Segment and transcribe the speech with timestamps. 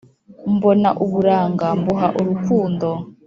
[0.55, 2.87] mbona uburanga mbuha urukundo